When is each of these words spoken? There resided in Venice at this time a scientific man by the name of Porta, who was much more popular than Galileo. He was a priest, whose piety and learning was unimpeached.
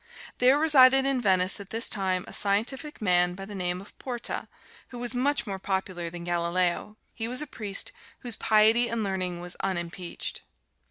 There 0.39 0.57
resided 0.57 1.05
in 1.05 1.21
Venice 1.21 1.59
at 1.59 1.69
this 1.69 1.87
time 1.87 2.25
a 2.27 2.33
scientific 2.33 3.03
man 3.03 3.35
by 3.35 3.45
the 3.45 3.53
name 3.53 3.79
of 3.79 3.95
Porta, 3.99 4.47
who 4.87 4.97
was 4.97 5.13
much 5.13 5.45
more 5.45 5.59
popular 5.59 6.09
than 6.09 6.23
Galileo. 6.23 6.97
He 7.13 7.27
was 7.27 7.43
a 7.43 7.45
priest, 7.45 7.91
whose 8.21 8.35
piety 8.35 8.89
and 8.89 9.03
learning 9.03 9.41
was 9.41 9.55
unimpeached. 9.59 10.41